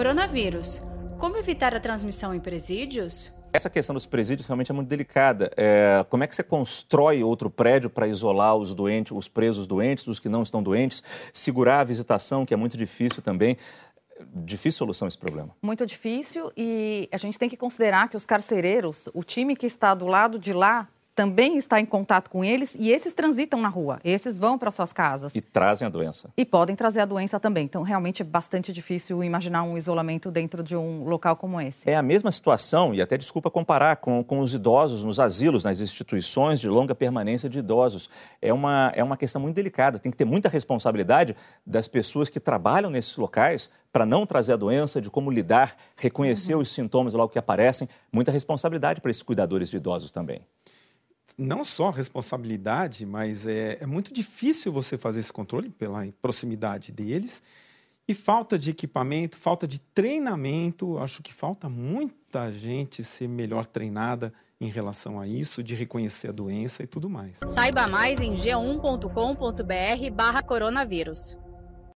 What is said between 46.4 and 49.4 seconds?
uhum. os sintomas logo que aparecem. Muita responsabilidade para esses